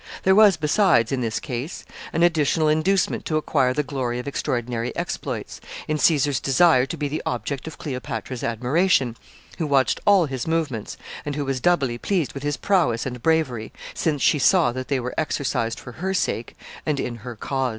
There 0.23 0.33
was 0.33 0.57
besides, 0.57 1.11
in 1.11 1.21
this 1.21 1.39
case, 1.39 1.85
an 2.11 2.23
additional 2.23 2.67
inducement 2.67 3.23
to 3.25 3.37
acquire 3.37 3.71
the 3.71 3.83
glory 3.83 4.17
of 4.17 4.27
extraordinary 4.27 4.95
exploits, 4.95 5.61
in 5.87 5.99
Caesar's 5.99 6.39
desire 6.39 6.87
to 6.87 6.97
be 6.97 7.07
the 7.07 7.21
object 7.23 7.67
of 7.67 7.77
Cleopatra's 7.77 8.43
admiration, 8.43 9.15
who 9.59 9.67
watched 9.67 9.99
all 10.07 10.25
his 10.25 10.47
movements, 10.47 10.97
and 11.23 11.35
who 11.35 11.45
was 11.45 11.61
doubly 11.61 11.99
pleased 11.99 12.33
with 12.33 12.41
his 12.41 12.57
prowess 12.57 13.05
and 13.05 13.21
bravery, 13.21 13.71
since 13.93 14.23
she 14.23 14.39
saw 14.39 14.71
that 14.71 14.87
they 14.87 14.99
were 14.99 15.13
exercised 15.19 15.79
for 15.79 15.91
her 15.91 16.15
sake 16.15 16.57
and 16.83 16.99
in 16.99 17.17
her 17.17 17.35
cause. 17.35 17.69